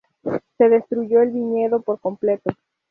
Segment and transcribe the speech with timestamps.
[0.57, 2.49] Se destruyó el viñedo por completo.